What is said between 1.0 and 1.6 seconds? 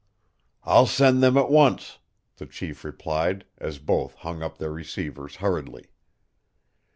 them at